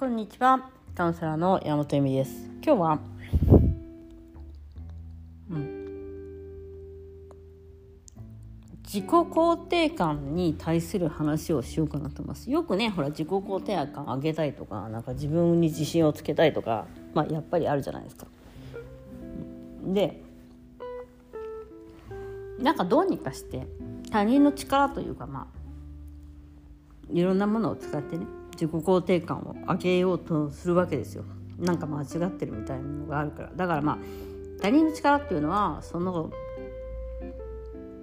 [0.00, 0.70] こんにちは。
[0.94, 2.48] カウンセラーの山本由美です。
[2.64, 2.98] 今日は
[5.50, 6.40] うん。
[8.82, 12.50] 自己肯定感に対する話をしようかなと思います。
[12.50, 18.26] よくねほら自己肯定感上げたいとかなんか自分に自信をつけたいとかまあやっぱりあるじゃないですか。
[19.84, 20.22] で
[22.58, 23.66] なんかどうにかして
[24.10, 25.46] 他人の力というかまあ
[27.12, 28.24] いろんなものを使ってね
[28.60, 31.24] 自己肯定感を上げようとするわけですよ。
[31.58, 33.50] なんか間違ってるみたいなのがあるから。
[33.56, 33.98] だからまあ
[34.60, 36.30] 他人の力っていうのはその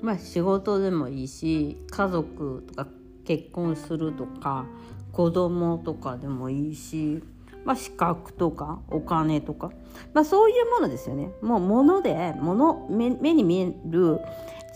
[0.00, 2.86] まあ仕事でもいいし家族とか
[3.24, 4.66] 結婚するとか
[5.10, 7.20] 子供とかでもいいし、
[7.64, 9.70] まあ、資格とかお金とか、
[10.12, 11.30] まあ、そういうものですよね。
[11.42, 14.20] もう物で物目目に見える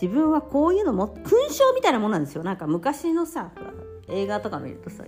[0.01, 2.43] 自分はこういうのも勲章みたいなものなんですよ。
[2.43, 3.51] なんか昔のさ
[4.09, 5.05] 映画とか見るとさ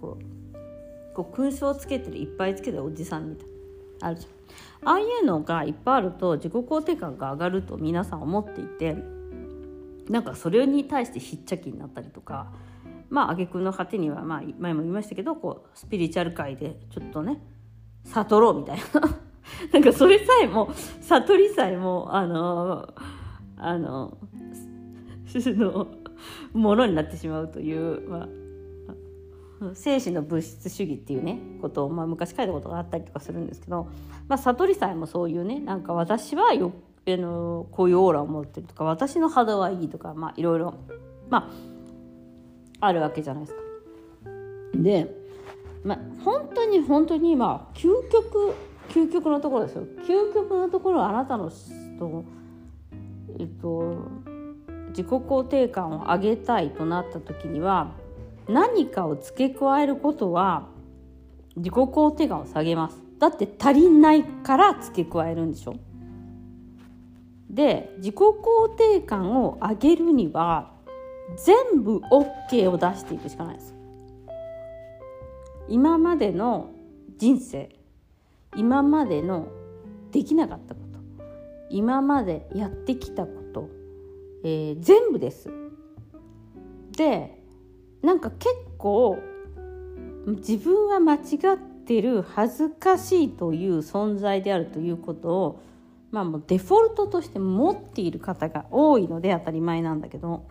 [0.00, 3.46] こうこう勲章つけてるいっぱいつけてるおじさんみたい
[4.02, 8.96] あるじゃんああいうのがいっぱいあると自己肯定感が上がると皆さん思っていて
[10.08, 12.52] なんかそれに対してひっちゃきになったりとか
[13.10, 17.40] まあ挙句の果てには、まあ、前も言いましたけどこうスピリチュアル界でちょっとね
[18.04, 19.18] 悟ろうみたいな。
[19.72, 22.94] なんかそれさえも悟りさえもあの
[23.56, 24.16] あの
[25.34, 25.88] の
[26.52, 28.28] ものになってしまうという、まあ、
[29.74, 33.88] 精神の物質主義っていうねことを、まあ、昔書いたことがあったりとかするんですけど、
[34.28, 36.72] まあ、悟りさえもそういうねなんか私はよ
[37.06, 40.74] あのこういうオーラを持ってるとか私の肌はいいとか、まあ、いろいろ、
[41.28, 41.50] ま
[42.80, 43.60] あ、あるわけじゃないですか。
[44.74, 45.14] で、
[45.84, 48.54] まあ、本当に本当にまあ究極
[48.90, 51.50] 究極のところですよ究極のところあなたの
[51.98, 52.24] と
[53.38, 53.96] えっと
[54.88, 57.92] 自己肯定感を上げたいとなった時には
[58.50, 60.68] 何かを付け加えることは
[61.56, 63.02] 自己肯定感を下げます。
[63.18, 65.74] だって足りないから付け加えるんでしょ。
[67.48, 70.72] で自己肯定感を上げるには
[71.36, 73.74] 全部 OK を出していくしかないです。
[75.68, 76.70] 今までの
[77.18, 77.68] 人生
[78.56, 79.48] 今までの
[80.10, 81.24] できなかったこと
[81.70, 83.80] 今までやってきたこと
[84.42, 85.50] えー、全部です。
[86.96, 87.39] で
[88.02, 89.18] なんか結構
[90.26, 91.18] 自分は間違
[91.54, 95.62] ってる恥ずかしいという存在であるということを、
[96.10, 100.46] まあ、もうデフォルトとして持っている方が多いので当たり前なんだけど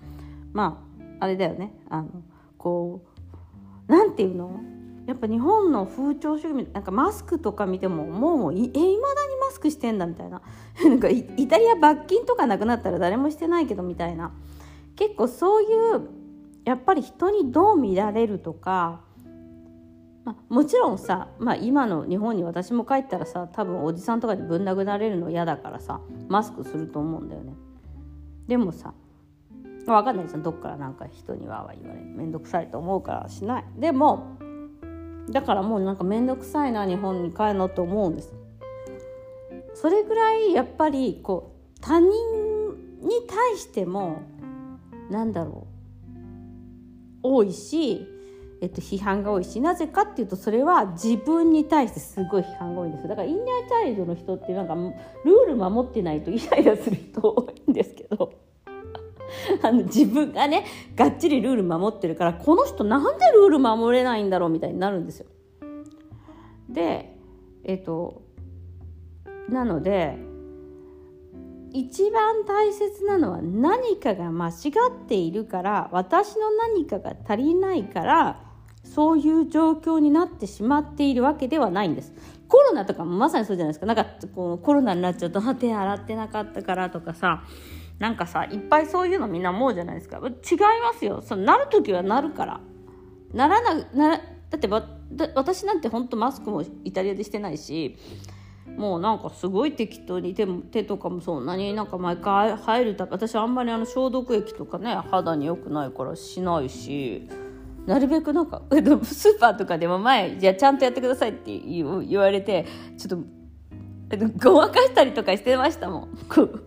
[0.54, 0.84] ま
[1.20, 1.74] ああれだよね。
[1.90, 2.09] あの
[2.58, 3.04] こ
[3.88, 4.62] うなんていうの？
[5.06, 8.78] やっぱ日本の風潮主義なんかマスクとか見てももういまだに
[9.42, 10.42] マスクしてんだみたいな。
[10.86, 14.32] なんかイタリア罰金とかなくなったら誰もしてないけどみたいな。
[14.96, 16.19] 結構そういう
[16.69, 19.02] やっぱり人にどう見られるとか、
[20.24, 27.53] まあ、もちろんさ、まあ、今の日本に私も帰ったらさ多分おじさんとかにぶん殴られるの嫌だからさマスクすると思うんだよね。
[28.47, 28.94] でもさ
[29.88, 32.06] 分かんないですよどっからなんか人にわわ言われる。
[32.06, 33.66] 面倒くさいと思うからしない。
[33.79, 34.38] でも
[35.31, 38.31] だからもうなんか面倒くさいな日本に帰るのと思うんです。
[39.74, 42.12] それぐらいやっぱりこう他人
[43.02, 44.22] に対しても
[45.09, 45.78] なんだろう。
[47.24, 48.07] 多いし、
[48.62, 58.34] えっと、批判が多いしなぜかっていうとそれは自分に対してすごい批判が多いんですだからインナーチャイルドの人ってなんかルール守ってないとイライラする人多いんですけど
[59.63, 60.66] あの自分がね
[60.96, 65.28] がっちりルール守ってるからこの人なんでルール守れないんだろうみたいになるんですよ。
[66.69, 67.16] で
[67.63, 68.22] えっ、と
[69.50, 70.18] なので
[71.74, 78.41] 一番大切なのは何かが間違っているから私の何かが足りないから
[78.84, 82.13] そういう状況になってしまっているわけではないんです。
[82.47, 83.85] コロナとかもまさにそうじゃないですか。
[83.85, 87.44] なんかこうコロナになっちゃうと手洗ってなかったからとかさ
[88.00, 90.28] なんかさいっぱいそういうのみんな思うじゃないですか違い
[90.82, 92.61] ますよそのなる時はなるから
[93.34, 94.17] ならなな
[94.49, 94.88] だってば
[95.35, 97.97] 私なんて本当マスクもイタリアでしてないし
[98.79, 107.28] もうなんかすごい適当に手も手とかもそんなになんか毎回入るた私あんまりあの消毒液とかね肌に良くないからしないし
[107.85, 112.66] なるべくなんかスーパーとかでも前じゃちゃんとやってくださいって言われて
[112.97, 113.22] ちょっ
[114.40, 116.09] とごまかしたりとかしてましたもん。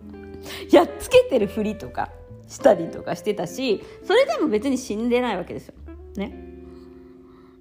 [0.71, 2.11] やっつけてるふりとか
[2.47, 5.75] したりとかしてたしそれでも別に死んでないわけですよ。
[6.17, 6.37] ね。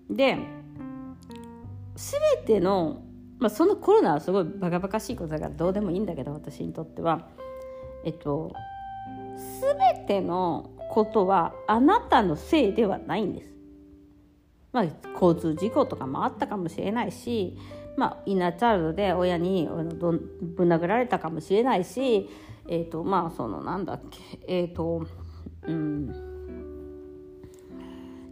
[0.09, 0.37] で
[1.95, 3.03] 全ての、
[3.41, 7.27] まあ、そのコロナはすごいバカバカしいことだからどうでもいいんだけど私にとっては
[8.05, 8.53] えっと
[9.59, 13.51] 全てのことはあなたのせいではないんです。
[14.71, 14.85] まあ、
[15.19, 17.57] 交通事故とかもあったかもしれないし、
[17.97, 20.13] まあ、インナーチャイルドで親にぶ
[20.65, 22.29] ん殴られたかもしれないし、
[22.69, 25.05] えーとまあ、そのなんだっけえっ、ー、と
[25.63, 26.31] うん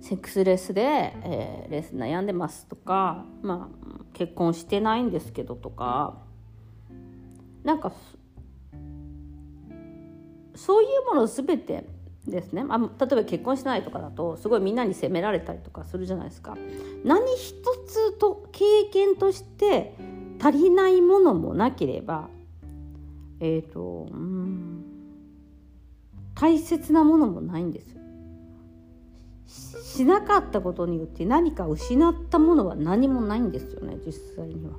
[0.02, 0.82] セックスレスで、
[1.24, 3.88] えー、レス悩んでますとか、まあ、
[4.19, 6.18] 結婚してないんですけどとか
[7.63, 7.94] なんか
[10.56, 11.86] そういうもの全て
[12.27, 16.57] ですね、あ、例えば結婚してないとかだとすごいみんなに責められたりとかするじゃないですか。
[17.06, 17.54] 何一
[17.88, 19.95] つと経験として
[20.42, 22.27] 足りないものもなければ
[23.39, 24.83] えっ、ー、とうん
[26.36, 27.99] 大切なものもないんですよ。
[29.50, 34.74] しなかったことによって何か失ったものは何もないんですよね実際には。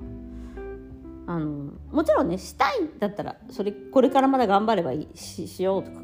[1.27, 6.01] あのもちろんねしたいんだったらそれこれからまだ頑張ればいいししようとか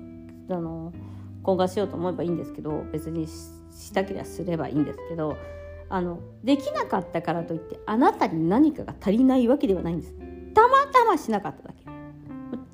[0.50, 0.92] あの
[1.42, 5.36] 今後しようと思えばいいんですけど別にしたければすればいいんですけど
[5.88, 10.14] あのできなかったからといってあなたに何かが足りないわけではないんです
[10.54, 11.85] たまたましなかっただけ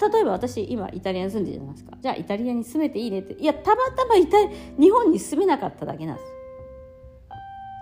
[0.08, 1.96] 例えば私今イタリアに住んでるじゃないですか。
[2.00, 3.34] じゃあイタリアに住めていいねって。
[3.34, 4.36] いやたまたまイタ
[4.78, 6.28] 日本に住めなかっただけなんです。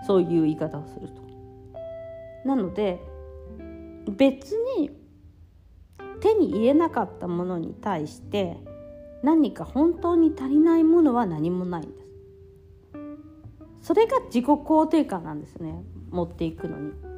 [0.07, 1.21] そういう言い方をすると。
[2.45, 2.99] なので
[4.07, 4.89] 別に
[6.21, 8.57] 手に入れなかったものに対して
[9.23, 12.01] 何か本当に足りないものは何もないんです。
[13.81, 15.83] それが自己肯定感なんですね。
[16.11, 17.10] 持っていくのに。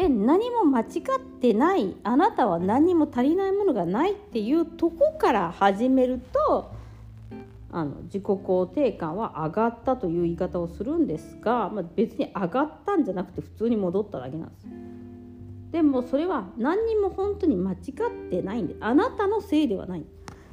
[0.00, 0.86] で何も間違っ
[1.42, 6.72] てないあなたは何も足りないものがないっていうとこから始めると
[7.70, 14.66] あの自己肯定感は上がったという言い方をするんですが、まあ、別に上がったんじゃなくて普通に戻っただけなんです。
[15.70, 20.04] でもそれは何にも本当に間違ってないんであなたのせいではない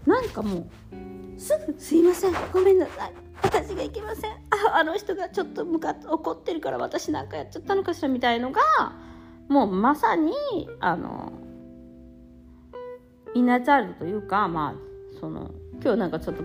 [0.06, 4.36] なんかもうすぐ「すいませんごめんなさい私がいけませんあ
[4.76, 8.62] あの人がちょっと向かって怒ってるから私なんかやっちゃったのかしら」みたいのが
[9.50, 10.34] もうまさに
[10.80, 11.32] あの
[13.34, 15.52] インナーチャイルドというかまあその
[15.82, 16.44] 今日なんかちょっと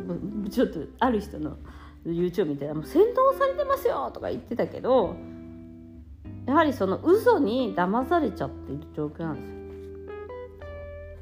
[0.50, 1.56] ちょっとある人の
[2.04, 5.14] YouTube みたいな「もう先導されてますよ」とか言ってたけど
[6.46, 9.62] やはりその嘘に騙されちゃっている状況なんですよ。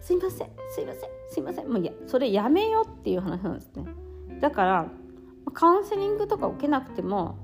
[0.00, 1.69] すいませんすいませんすいません。
[1.69, 3.85] もういやそれやめようっていう話なんですね。
[4.41, 4.91] だから
[5.53, 7.37] カウンセリングとか受けなくても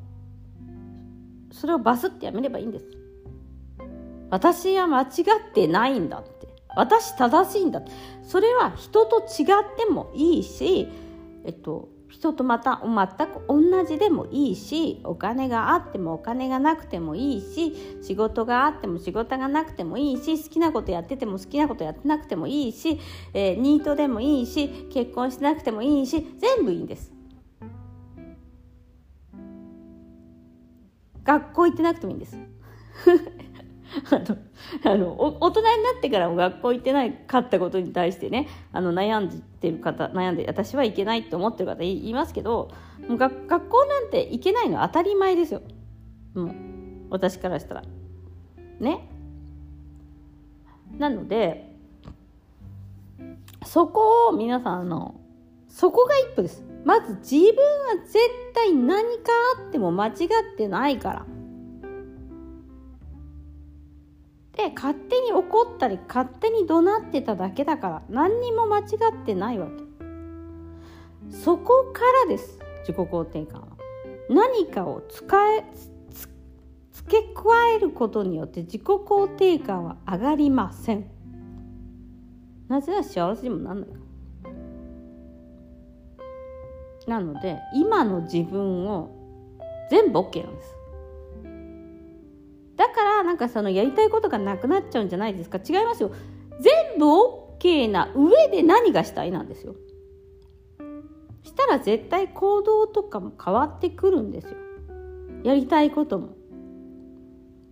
[1.52, 2.95] それをバスってやめればいいんです。
[4.30, 7.82] 私は間違ってないんだって私正しいんだ
[8.22, 10.88] それは人と違ってもいいし、
[11.44, 23.00] えっと、人とまた全く同じでもいいしお金があってもお金がなくてもいいし仕事があっても仕事がなくてもいいし好きなことやってても好きなことやってなくてもいいし、
[23.32, 27.12] えー、ニートでもいいし結婚しなくてもいいし全部いいんです。
[31.24, 32.38] 学校行ってなくてもいいんです。
[34.10, 34.36] あの
[34.84, 42.70] あの大人になってからも学校行ってないかったことに対してねあの悩んでる方悩んで私はいけないと思ってる方いますけど
[43.08, 45.62] もう学学校なんて行けないのは当たり前ですよ。
[46.34, 46.54] もう
[47.10, 47.82] 私からしたら。
[48.80, 49.08] ね。
[50.98, 51.72] なので
[53.64, 55.20] そこを皆さんの
[55.68, 56.64] そこが一歩です。
[56.84, 58.18] まず自分は絶
[58.54, 61.26] 対何かあっても間違ってないから。
[64.56, 68.86] で勝手に怒ったり勝手に怒鳴ってただけだから何にも間違っ
[69.24, 69.84] てないわけ。
[71.30, 73.68] そこからです自己肯定感は。
[74.28, 75.64] 何かを使え
[76.92, 77.42] 付け加
[77.76, 81.06] えることによって自己肯定感は上がりません。
[82.68, 83.90] なぜなら幸せにもなんない
[87.06, 89.10] なので今の自分を
[89.90, 90.76] 全部 OK なんです。
[92.76, 95.58] だからなんかそのやりたいことがなくなっちゃうんじゃないですか？
[95.58, 96.10] 違いますよ。
[96.58, 97.04] 全部
[97.58, 99.74] OK な上で何がしたいなんですよ。
[101.42, 104.56] したら絶対行動とかも変わってくるんですよ。
[105.44, 106.30] やりたいことも。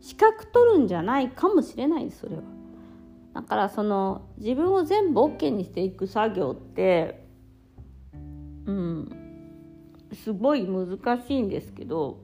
[0.01, 2.43] 資格取るんじゃないかもしれないですそれは。
[3.33, 7.27] だからその自分を全部 OK にしていく作業って
[8.67, 9.09] うん
[10.13, 12.19] すごい難しいんですけど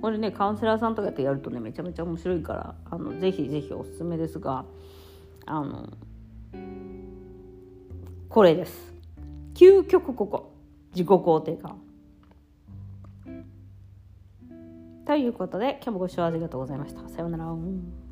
[0.00, 4.64] これねカウンセラーさんとかってやるとねめちゃめちゃ面白いからあのぜひぜひおすすめですが
[5.46, 5.88] あの
[8.28, 8.92] これです。
[9.54, 10.52] 究極ここ。
[10.92, 11.78] 自己肯定感。
[15.06, 17.08] ということで今日もご視聴ありがとうございました。
[17.08, 18.07] さようなら。